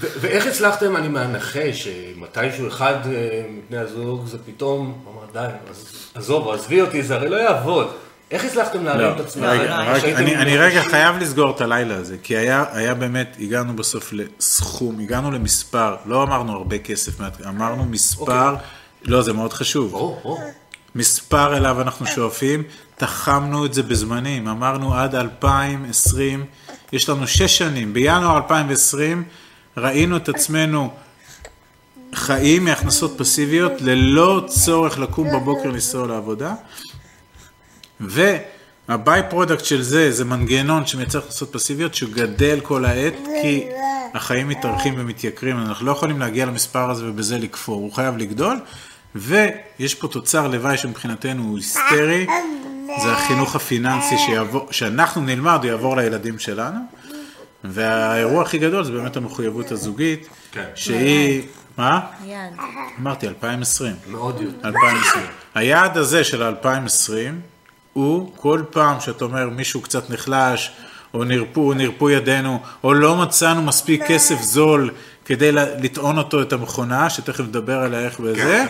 ואיך 0.00 0.46
הצלחתם, 0.46 0.96
אני 0.96 1.08
מהנחש, 1.08 1.88
שמתישהו 1.88 2.68
אחד 2.68 2.94
אה, 3.06 3.42
מבני 3.50 3.78
הזוג 3.78 4.26
זה 4.26 4.38
פתאום, 4.46 4.94
הוא 5.04 5.14
אמר 5.14 5.26
די, 5.32 5.54
אז 5.70 5.84
עזוב, 6.14 6.48
עזבי 6.48 6.80
אותי, 6.80 7.02
זה 7.02 7.14
הרי 7.14 7.28
לא 7.28 7.36
יעבוד. 7.36 7.88
איך 8.30 8.44
הצלחתם 8.44 8.84
להרים 8.84 9.20
את 9.20 9.36
לא, 9.36 9.46
רק- 9.46 10.00
שהייתם 10.00 10.20
אני, 10.22 10.56
רגע 10.58 10.82
חייב 10.82 11.16
לסגור 11.16 11.50
את 11.50 11.60
הלילה 11.60 11.96
הזה, 11.96 12.16
כי 12.22 12.36
היה, 12.36 12.94
באמת, 12.94 13.36
הגענו 13.40 13.76
בסוף 13.76 14.12
לסכום, 14.12 15.00
הגענו 15.00 15.30
למספר, 15.30 15.96
לא 16.06 16.22
אמרנו 16.22 16.52
הרבה 16.52 16.78
כסף, 16.78 17.12
אמרנו 17.48 17.84
מספר, 17.84 18.54
לא, 19.04 19.22
זה 19.22 19.32
מאוד 19.32 19.52
חשוב. 19.52 19.94
מספר 20.94 21.56
אליו 21.56 21.80
אנחנו 21.80 22.06
שואפים, 22.06 22.62
תחמנו 22.96 23.66
את 23.66 23.74
זה 23.74 23.82
בזמנים, 23.82 24.48
אמרנו 24.48 24.94
עד 24.94 25.14
2020, 25.14 26.44
יש 26.92 27.08
לנו 27.08 27.26
שש 27.26 27.58
שנים, 27.58 27.92
בינואר 27.92 28.36
2020 28.36 29.24
ראינו 29.76 30.16
את 30.16 30.28
עצמנו 30.28 30.90
חיים 32.14 32.64
מהכנסות 32.64 33.14
פסיביות 33.18 33.72
ללא 33.80 34.42
צורך 34.46 34.98
לקום 34.98 35.28
בבוקר 35.32 35.68
לנסוע 35.68 36.06
לעבודה, 36.06 36.54
וה 38.00 39.22
by-product 39.30 39.64
של 39.64 39.82
זה, 39.82 40.12
זה 40.12 40.24
מנגנון 40.24 40.86
שמייצר 40.86 41.18
הכנסות 41.18 41.52
פסיביות 41.52 41.94
שגדל 41.94 42.60
כל 42.60 42.84
העת, 42.84 43.14
כי 43.42 43.66
החיים 44.14 44.48
מתארחים 44.48 44.94
ומתייקרים, 44.96 45.58
אנחנו 45.58 45.86
לא 45.86 45.92
יכולים 45.92 46.20
להגיע 46.20 46.46
למספר 46.46 46.90
הזה 46.90 47.08
ובזה 47.08 47.38
לכפור, 47.38 47.76
הוא 47.76 47.92
חייב 47.92 48.16
לגדול, 48.16 48.58
ויש 49.14 49.94
פה 49.94 50.08
תוצר 50.08 50.48
לוואי 50.48 50.78
שמבחינתנו 50.78 51.42
הוא 51.42 51.56
היסטרי, 51.56 52.26
זה 53.02 53.12
החינוך 53.12 53.56
הפיננסי 53.56 54.18
שיעבור, 54.18 54.66
שאנחנו 54.70 55.22
נלמד, 55.22 55.58
הוא 55.62 55.70
יעבור 55.70 55.96
לילדים 55.96 56.38
שלנו, 56.38 56.78
והאירוע 57.64 58.42
הכי 58.42 58.58
גדול 58.58 58.84
זה 58.84 58.92
באמת 58.92 59.16
המחויבות 59.16 59.72
הזוגית, 59.72 60.28
כן. 60.52 60.64
שהיא, 60.74 61.42
מה? 61.76 62.00
יד. 62.26 62.38
אמרתי, 63.00 63.28
2020. 63.28 63.94
מאוד 64.06 64.40
יותר. 64.40 64.68
2020. 64.68 65.24
היעד 65.54 65.96
הזה 65.96 66.24
של 66.24 66.42
2020 66.42 67.40
הוא 67.98 68.30
כל 68.36 68.62
פעם 68.70 69.00
שאתה 69.00 69.24
אומר 69.24 69.48
מישהו 69.48 69.80
קצת 69.80 70.10
נחלש, 70.10 70.72
או 71.14 71.24
נרפו, 71.24 71.74
נרפו 71.74 72.10
ידינו, 72.10 72.60
או 72.84 72.94
לא 72.94 73.16
מצאנו 73.16 73.62
מספיק 73.62 74.02
כסף 74.06 74.42
זול 74.42 74.90
כדי 75.24 75.52
לטעון 75.52 76.18
אותו 76.18 76.42
את 76.42 76.52
המכונה, 76.52 77.10
שתכף 77.10 77.40
נדבר 77.40 77.78
עליה 77.78 78.00
איך 78.00 78.20
וזה, 78.20 78.64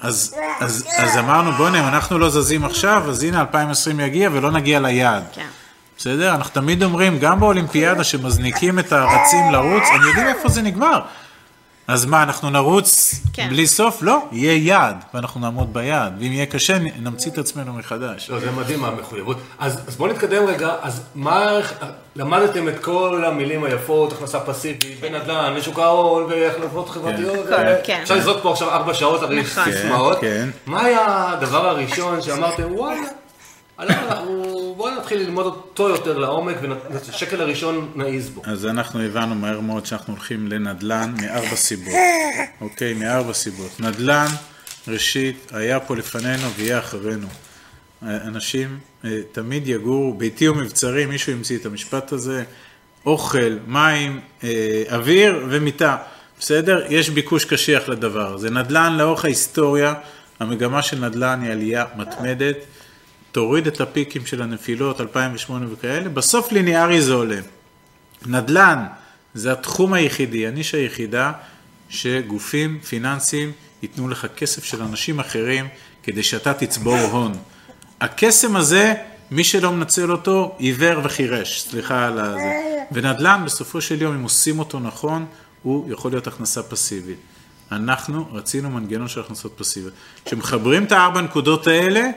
אז, 0.00 0.34
אז, 0.60 0.86
אז 0.96 1.18
אמרנו 1.18 1.52
בוא'נה, 1.52 1.80
אם 1.80 1.88
אנחנו 1.88 2.18
לא 2.18 2.30
זזים 2.30 2.64
עכשיו, 2.64 3.02
אז 3.08 3.22
הנה 3.22 3.40
2020 3.40 4.00
יגיע 4.00 4.30
ולא 4.32 4.50
נגיע 4.50 4.80
ליעד. 4.80 5.24
כן. 5.32 5.46
בסדר? 5.98 6.34
אנחנו 6.34 6.54
תמיד 6.54 6.82
אומרים, 6.82 7.18
גם 7.18 7.40
באולימפיאדה 7.40 8.04
שמזניקים 8.04 8.78
את 8.78 8.92
הרצים 8.92 9.52
לרוץ, 9.52 9.82
הם 9.94 10.02
יודעים 10.08 10.26
איפה 10.26 10.48
זה 10.48 10.62
נגמר. 10.62 11.00
אז 11.88 12.04
מה, 12.04 12.22
אנחנו 12.22 12.50
נרוץ 12.50 13.14
כן. 13.32 13.48
בלי 13.50 13.66
סוף? 13.66 14.02
לא, 14.02 14.18
יהיה 14.32 14.54
יעד, 14.54 15.04
ואנחנו 15.14 15.40
נעמוד 15.40 15.74
ביעד. 15.74 16.12
ואם 16.20 16.32
יהיה 16.32 16.46
קשה, 16.46 16.78
נמציא 16.78 17.30
את 17.30 17.38
עצמנו 17.38 17.72
מחדש. 17.72 18.30
לא, 18.30 18.40
זה 18.40 18.50
מדהים 18.50 18.84
המחויבות. 18.84 19.36
אז, 19.58 19.80
אז 19.88 19.96
בואו 19.96 20.12
נתקדם 20.12 20.46
רגע, 20.46 20.74
אז 20.82 21.02
מה, 21.14 21.60
למדתם 22.16 22.68
את 22.68 22.78
כל 22.78 23.24
המילים 23.26 23.64
היפות, 23.64 24.12
הכנסה 24.12 24.40
פסיבית, 24.40 25.00
בנדל"ן, 25.00 25.54
ושוק 25.56 25.78
ההון, 25.78 26.24
והחלפות 26.24 26.88
חברתיות, 26.88 27.46
כן, 27.48 27.74
כן. 27.84 28.00
אפשר 28.02 28.14
לזרוק 28.14 28.42
פה 28.42 28.52
עכשיו 28.52 28.70
ארבע 28.70 28.94
שעות, 28.94 29.22
הרי 29.22 29.40
יש 29.40 29.58
נכון. 29.58 29.72
סיסמאות. 29.72 30.20
כן. 30.20 30.50
מה 30.66 30.84
היה 30.84 31.30
הדבר 31.30 31.68
הראשון 31.68 32.22
שאמרתם, 32.22 32.74
וואלה, 32.74 33.00
אנחנו, 33.78 34.53
בואו 34.76 34.98
נתחיל 34.98 35.18
ללמוד 35.18 35.46
אותו 35.46 35.88
יותר 35.88 36.18
לעומק, 36.18 36.56
ושקל 36.90 37.40
הראשון 37.40 37.92
נעיז 37.94 38.30
בו. 38.30 38.42
אז 38.44 38.66
אנחנו 38.66 39.00
הבנו 39.00 39.34
מהר 39.34 39.60
מאוד 39.60 39.86
שאנחנו 39.86 40.12
הולכים 40.12 40.48
לנדל"ן 40.48 41.14
מארבע 41.22 41.56
סיבות. 41.56 41.94
אוקיי, 42.60 42.94
מארבע 42.94 43.32
סיבות. 43.32 43.80
נדל"ן, 43.80 44.26
ראשית, 44.88 45.50
היה 45.52 45.80
פה 45.80 45.96
לפנינו 45.96 46.50
ויהיה 46.50 46.78
אחרינו. 46.78 47.26
אנשים 48.02 48.78
אה, 49.04 49.20
תמיד 49.32 49.68
יגורו, 49.68 50.14
ביתי 50.14 50.48
ומבצרי, 50.48 51.06
מישהו 51.06 51.32
המציא 51.32 51.58
את 51.58 51.66
המשפט 51.66 52.12
הזה, 52.12 52.44
אוכל, 53.06 53.58
מים, 53.66 54.20
אה, 54.44 54.82
אוויר 54.92 55.46
ומיטה. 55.50 55.96
בסדר? 56.38 56.84
יש 56.88 57.10
ביקוש 57.10 57.44
קשיח 57.44 57.88
לדבר 57.88 58.34
הזה. 58.34 58.50
נדל"ן 58.50 58.96
לאורך 58.98 59.24
ההיסטוריה, 59.24 59.94
המגמה 60.40 60.82
של 60.82 61.06
נדל"ן 61.06 61.40
היא 61.42 61.50
עלייה 61.52 61.84
מתמדת. 61.96 62.56
תוריד 63.34 63.66
את 63.66 63.80
הפיקים 63.80 64.26
של 64.26 64.42
הנפילות, 64.42 65.00
2008 65.00 65.66
וכאלה, 65.72 66.08
בסוף 66.08 66.52
ליניארי 66.52 67.00
זה 67.00 67.12
עולה. 67.12 67.40
נדל"ן 68.26 68.84
זה 69.34 69.52
התחום 69.52 69.92
היחידי, 69.92 70.46
הנישה 70.46 70.78
היחידה, 70.78 71.32
שגופים 71.88 72.80
פיננסיים 72.80 73.52
ייתנו 73.82 74.08
לך 74.08 74.26
כסף 74.36 74.64
של 74.64 74.82
אנשים 74.82 75.20
אחרים 75.20 75.68
כדי 76.02 76.22
שאתה 76.22 76.54
תצבור 76.54 76.98
הון. 76.98 77.32
הקסם 78.00 78.56
הזה, 78.56 78.94
מי 79.30 79.44
שלא 79.44 79.72
מנצל 79.72 80.12
אותו, 80.12 80.56
עיוור 80.58 81.00
וחירש, 81.04 81.60
סליחה 81.60 82.06
על 82.06 82.18
הזה. 82.18 82.52
ונדל"ן, 82.92 83.42
בסופו 83.44 83.80
של 83.80 84.02
יום, 84.02 84.14
אם 84.14 84.22
עושים 84.22 84.58
אותו 84.58 84.80
נכון, 84.80 85.26
הוא 85.62 85.92
יכול 85.92 86.10
להיות 86.10 86.26
הכנסה 86.26 86.62
פסיבית. 86.62 87.18
אנחנו 87.72 88.26
רצינו 88.32 88.70
מנגנון 88.70 89.08
של 89.08 89.20
הכנסות 89.20 89.52
פסיביות. 89.56 89.94
כשמחברים 90.24 90.84
את 90.84 90.92
הארבע 90.92 91.20
נקודות 91.20 91.66
האלה, 91.66 92.10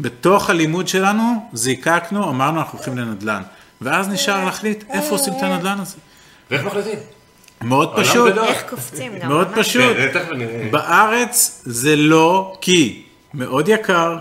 בתוך 0.00 0.50
הלימוד 0.50 0.88
שלנו 0.88 1.48
זיקקנו, 1.52 2.30
אמרנו 2.30 2.60
אנחנו 2.60 2.78
הולכים 2.78 2.98
לנדל"ן. 2.98 3.42
ואז 3.80 4.08
נשאר 4.08 4.44
להחליט 4.44 4.84
איפה 4.90 5.10
עושים 5.10 5.32
את 5.36 5.42
הנדל"ן 5.42 5.80
הזה. 5.80 5.96
ואיך 6.50 6.64
מחליטים? 6.64 6.98
מאוד 7.62 7.96
פשוט. 7.96 8.38
איך 8.38 8.62
קופצים 8.70 9.18
גם. 9.18 9.28
מאוד. 9.28 9.48
פשוט. 9.54 9.96
בארץ 10.70 11.62
זה 11.64 11.96
לא 11.96 12.56
כי 12.60 13.02
מאוד 13.34 13.68
יקר, 13.68 14.16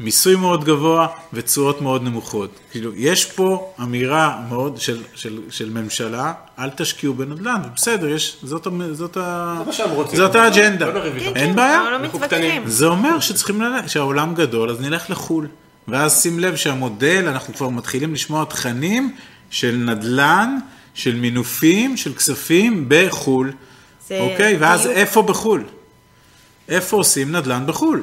מיסוי 0.00 0.36
מאוד 0.36 0.64
גבוה 0.64 1.06
ותשואות 1.32 1.82
מאוד 1.82 2.02
נמוכות. 2.02 2.50
כאילו, 2.70 2.90
יש 2.94 3.24
פה 3.24 3.72
אמירה 3.82 4.42
מאוד 4.48 4.80
של, 4.80 5.02
של, 5.14 5.38
של 5.50 5.70
ממשלה, 5.70 6.32
אל 6.58 6.70
תשקיעו 6.70 7.14
בנדל"ן, 7.14 7.60
בסדר, 7.76 8.08
יש, 8.08 8.36
זאת, 8.42 8.66
זאת, 8.92 9.16
ה. 9.16 9.56
זאת 10.12 10.34
האג'נדה. 10.34 10.86
לא 10.86 11.04
איתם. 11.04 11.18
כן, 11.18 11.36
אין 11.36 11.50
כן, 11.50 11.56
בעיה. 11.56 11.80
אנחנו 11.88 12.20
לא. 12.20 12.60
זה 12.66 12.86
אומר 12.86 13.20
שצריכים 13.20 13.62
ללכת, 13.62 13.88
שהעולם 13.88 14.34
גדול, 14.34 14.70
אז 14.70 14.80
נלך 14.80 15.10
לחו"ל. 15.10 15.46
ואז 15.88 16.22
שים 16.22 16.38
לב 16.40 16.56
שהמודל, 16.56 17.28
אנחנו 17.28 17.54
כבר 17.54 17.68
מתחילים 17.68 18.14
לשמוע 18.14 18.44
תכנים 18.44 19.14
של 19.50 19.76
נדל"ן, 19.76 20.58
של 20.94 21.14
מינופים, 21.14 21.96
של 21.96 22.14
כספים 22.14 22.84
בחו"ל. 22.88 23.52
אוקיי? 24.10 24.56
ואז. 24.56 24.86
איפה 24.86 25.22
בחו"ל? 25.22 25.64
איפה 26.68 26.96
עושים 26.96 27.32
נדל"ן 27.32 27.66
בחו"ל? 27.66 28.02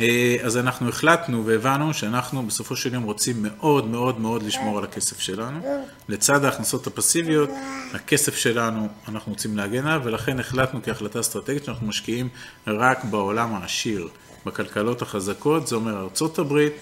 אה, 0.00 0.36
אז 0.42 0.56
אנחנו 0.56 0.88
החלטנו 0.88 1.46
והבנו 1.46 1.94
שאנחנו 1.94 2.46
בסופו 2.46 2.76
של 2.76 2.94
יום 2.94 3.02
רוצים 3.02 3.36
מאוד 3.42 3.86
מאוד 3.86 4.20
מאוד 4.20 4.42
לשמור 4.42 4.78
על 4.78 4.84
הכסף 4.84 5.20
שלנו. 5.20 5.60
לצד 6.08 6.44
ההכנסות 6.44 6.86
הפסיביות, 6.86 7.50
הכסף 7.94 8.36
שלנו 8.36 8.88
אנחנו 9.08 9.32
רוצים 9.32 9.56
להגן 9.56 9.86
עליו, 9.86 10.00
ולכן 10.04 10.40
החלטנו 10.40 10.80
כהחלטה 10.82 11.20
אסטרטגית 11.20 11.64
שאנחנו 11.64 11.86
משקיעים 11.86 12.28
רק 12.66 13.04
בעולם 13.04 13.54
העשיר, 13.54 14.08
בכלכלות 14.46 15.02
החזקות, 15.02 15.66
זה 15.66 15.76
אומר 15.76 16.00
ארצות 16.00 16.38
הברית 16.38 16.72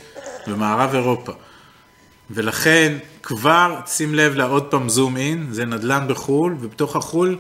ומערב 0.48 0.94
אירופה. 0.94 1.32
ולכן 2.30 2.98
כבר, 3.22 3.80
שים 3.86 4.14
לב 4.14 4.34
לעוד 4.34 4.70
פעם 4.70 4.88
זום 4.88 5.16
אין, 5.16 5.46
זה 5.50 5.64
נדל"ן 5.64 6.06
בחו"ל, 6.08 6.56
ובתוך 6.60 6.96
החו"ל, 6.96 7.38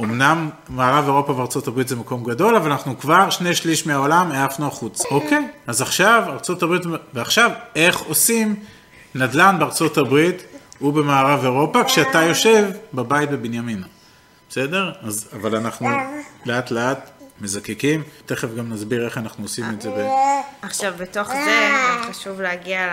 אמנם 0.00 0.50
מערב 0.68 1.04
אירופה 1.04 1.32
וארצות 1.32 1.68
הברית 1.68 1.88
זה 1.88 1.96
מקום 1.96 2.24
גדול, 2.24 2.56
אבל 2.56 2.70
אנחנו 2.70 2.98
כבר 2.98 3.30
שני 3.30 3.54
שליש 3.54 3.86
מהעולם 3.86 4.32
העפנו 4.32 4.66
החוץ. 4.66 5.06
אוקיי, 5.06 5.48
אז 5.66 5.82
עכשיו 5.82 6.24
ארצות 6.28 6.62
הברית, 6.62 6.82
ועכשיו 7.14 7.50
איך 7.76 8.00
עושים 8.00 8.56
נדל"ן 9.14 9.56
בארצות 9.58 9.98
הברית 9.98 10.42
ובמערב 10.80 11.44
אירופה, 11.44 11.84
כשאתה 11.84 12.22
יושב 12.22 12.70
בבית 12.94 13.30
בבנימינה. 13.30 13.86
בסדר? 14.50 14.92
אז, 15.02 15.28
אבל 15.32 15.56
אנחנו 15.56 15.88
לאט 16.46 16.70
לאט 16.70 17.10
מזקקים, 17.40 18.02
תכף 18.26 18.48
גם 18.56 18.72
נסביר 18.72 19.04
איך 19.04 19.18
אנחנו 19.18 19.44
עושים 19.44 19.64
את 19.70 19.82
זה. 19.82 19.90
ב... 19.90 20.08
עכשיו, 20.62 20.92
בתוך 20.98 21.28
זה, 21.28 21.70
חשוב 22.10 22.40
להגיע 22.40 22.86
ל... 22.86 22.90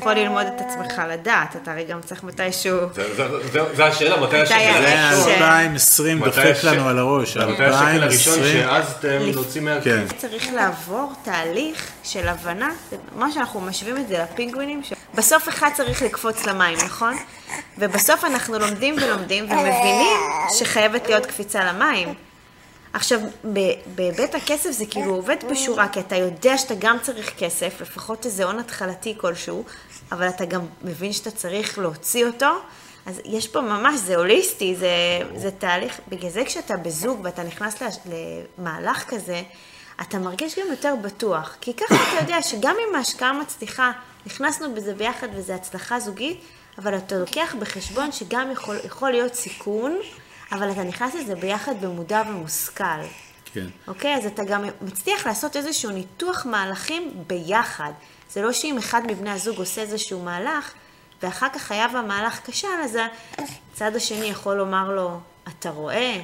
יכול 0.00 0.12
ללמוד 0.12 0.46
את 0.46 0.60
עצמך 0.60 1.02
לדעת, 1.08 1.56
אתה 1.56 1.72
הרי 1.72 1.84
גם 1.84 2.00
צריך 2.04 2.24
מתישהו... 2.24 2.78
זה- 2.94 3.14
זה- 3.16 3.48
זה- 3.52 3.74
זה 3.74 3.84
השאלה, 3.84 4.20
מתי 4.20 4.40
השקל 4.40 4.54
ה- 4.54 4.80
זה 4.80 4.88
ש- 4.88 5.26
הראשון? 5.26 5.32
2020 5.32 6.20
מתי 6.20 6.26
דופק 6.30 6.64
לנו 6.64 6.88
על 6.88 6.98
הראש, 6.98 7.36
מתי 7.36 7.64
השקל 7.64 8.02
הראשון 8.02 8.34
2020, 8.34 8.44
שהעזתם 8.62 9.18
להוציא 9.32 9.60
מהכיס? 9.60 9.84
כן. 9.84 10.16
צריך 10.18 10.52
לעבור 10.54 11.12
תהליך 11.24 11.86
של 12.04 12.28
הבנה, 12.28 12.70
מה 13.16 13.32
שאנחנו 13.32 13.60
משווים 13.60 13.96
את 13.96 14.08
זה 14.08 14.24
לפינגווינים, 14.32 14.82
בסוף 15.14 15.48
אחד 15.48 15.70
צריך 15.74 16.02
לקפוץ 16.02 16.46
למים, 16.46 16.78
נכון? 16.84 17.16
ובסוף 17.78 18.24
אנחנו 18.24 18.58
לומדים 18.58 18.94
ולומדים 19.02 19.44
ומבינים 19.44 20.16
שחייבת 20.58 21.08
להיות 21.08 21.26
קפיצה 21.26 21.64
למים. 21.64 22.14
עכשיו, 22.92 23.20
ב- 23.52 23.72
בהיבט 23.94 24.34
הכסף 24.34 24.70
זה 24.70 24.86
כאילו 24.86 25.14
עובד 25.14 25.36
בשורה, 25.50 25.88
כי 25.88 26.00
אתה 26.00 26.16
יודע 26.16 26.58
שאתה 26.58 26.74
גם 26.78 26.96
צריך 27.02 27.32
כסף, 27.38 27.80
לפחות 27.80 28.26
איזה 28.26 28.44
הון 28.44 28.58
התחלתי 28.58 29.14
כלשהו, 29.16 29.64
אבל 30.12 30.28
אתה 30.28 30.44
גם 30.44 30.60
מבין 30.82 31.12
שאתה 31.12 31.30
צריך 31.30 31.78
להוציא 31.78 32.26
אותו, 32.26 32.50
אז 33.06 33.20
יש 33.24 33.48
פה 33.48 33.60
ממש, 33.60 34.00
זה 34.00 34.16
הוליסטי, 34.16 34.76
זה, 34.76 34.88
זה 35.36 35.50
תהליך, 35.50 36.00
בגלל 36.08 36.30
זה 36.30 36.44
כשאתה 36.44 36.76
בזוג 36.76 37.20
ואתה 37.22 37.42
נכנס 37.42 37.74
למהלך 38.58 39.04
כזה, 39.08 39.42
אתה 40.00 40.18
מרגיש 40.18 40.58
גם 40.58 40.66
יותר 40.70 40.94
בטוח, 41.02 41.56
כי 41.60 41.74
ככה 41.74 41.94
אתה 41.94 42.22
יודע 42.24 42.42
שגם 42.42 42.76
אם 42.88 42.94
ההשקעה 42.94 43.32
מצליחה, 43.32 43.92
נכנסנו 44.26 44.74
בזה 44.74 44.94
ביחד 44.94 45.28
וזו 45.34 45.52
הצלחה 45.52 46.00
זוגית, 46.00 46.40
אבל 46.78 46.96
אתה 46.96 47.18
לוקח 47.18 47.54
בחשבון 47.58 48.12
שגם 48.12 48.50
יכול, 48.52 48.76
יכול 48.84 49.10
להיות 49.10 49.34
סיכון, 49.34 49.98
אבל 50.52 50.70
אתה 50.70 50.84
נכנס 50.84 51.14
לזה 51.14 51.34
ביחד 51.34 51.72
במודע 51.80 52.22
ומושכל. 52.28 52.84
כן. 53.54 53.66
אוקיי? 53.88 54.14
אז 54.14 54.26
אתה 54.26 54.44
גם 54.44 54.64
מצליח 54.82 55.26
לעשות 55.26 55.56
איזשהו 55.56 55.90
ניתוח 55.90 56.46
מהלכים 56.46 57.10
ביחד. 57.26 57.90
זה 58.32 58.42
לא 58.42 58.52
שאם 58.52 58.78
אחד 58.78 59.02
מבני 59.06 59.30
הזוג 59.30 59.58
עושה 59.58 59.80
איזשהו 59.80 60.22
מהלך, 60.22 60.72
ואחר 61.22 61.46
כך 61.54 61.70
היה 61.70 61.86
והמהלך 61.94 62.40
כשל, 62.44 62.68
אז 62.84 62.98
הצד 63.72 63.96
השני 63.96 64.26
יכול 64.26 64.56
לומר 64.56 64.90
לו, 64.90 65.20
אתה 65.48 65.70
רואה? 65.70 66.16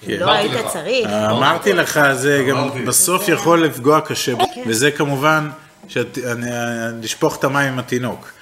כן. 0.00 0.12
לא 0.12 0.30
היית. 0.30 0.66
צריך. 0.72 1.08
אמרתי 1.30 1.72
לך, 1.72 2.00
זה. 2.12 2.46
גם 2.50 2.84
בסוף 2.86 3.28
יכול 3.28 3.64
לפגוע 3.64 4.00
קשה, 4.00 4.32
וזה 4.66 4.90
כמובן, 4.90 5.50
לשפוך 7.02 7.38
את 7.38 7.44
המים 7.44 7.72
עם 7.72 7.78
התינוק. 7.78 8.32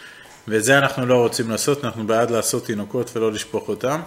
ואת 0.48 0.64
זה 0.64 0.78
אנחנו 0.78 1.06
לא 1.06 1.14
רוצים 1.14 1.50
לעשות, 1.50 1.84
אנחנו 1.84 2.06
בעד 2.06 2.30
לעשות 2.30 2.66
תינוקות 2.66 3.16
ולא 3.16 3.32
לשפוך 3.32 3.68
אותם. 3.68 4.00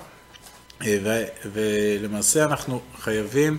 אה, 0.85 0.97
ו- 1.03 1.23
ולמעשה 1.53 2.43
אנחנו 2.45 2.81
חייבים 3.03 3.57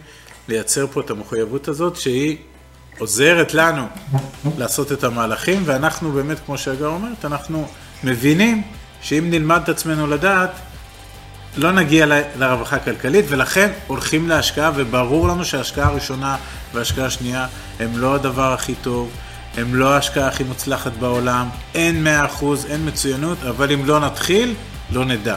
לייצר 0.49 0.87
פה 0.87 1.01
את 1.01 1.11
המחויבות 1.11 1.69
הזאת, 1.69 1.97
שהיא 1.97 2.37
עוזרת 2.99 3.55
לנו 3.55 3.87
לעשות 4.59 4.93
את 4.93 5.05
המהלכים, 5.05 5.63
ואנחנו 5.65 6.13
באמת, 6.13 6.37
כמו 6.47 6.59
שהגר 6.59 6.87
אומרת, 6.87 7.25
אנחנו 7.25 7.69
מבינים 8.05 8.63
שאם 9.03 9.27
נלמד 9.31 9.61
את 9.63 9.69
עצמנו 9.69 10.07
לדעת, 10.07 10.51
לא 11.57 11.73
נגיע 11.73 12.07
ל- 12.07 12.23
לרווחה 12.39 12.77
הכלכלית, 12.77 13.25
ולכן 13.29 13.71
הולכים 13.87 14.29
להשקעה, 14.29 14.71
וברור 14.75 15.29
לנו 15.29 15.45
שההשקעה 15.45 15.87
הראשונה 15.89 16.37
וההשקעה 16.75 17.07
השנייה 17.07 17.47
הם 17.81 17.99
לא 17.99 18.15
הדבר 18.15 18.53
הכי 18.53 18.75
טוב, 18.75 19.11
הם 19.57 19.75
לא 19.75 19.95
ההשקעה 19.95 20.29
הכי 20.29 20.45
מוצלחת 20.45 20.93
בעולם, 20.93 21.49
אין 21.75 22.07
100%, 22.41 22.45
אין 22.69 22.89
מצוינות, 22.89 23.39
אבל 23.49 23.73
אם 23.73 23.87
לא 23.87 24.01
נתחיל, 24.01 24.55
לא 24.91 25.05
נדע. 25.05 25.37